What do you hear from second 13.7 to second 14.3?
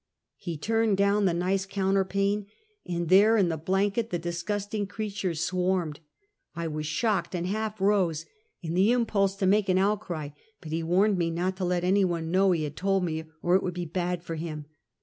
be bad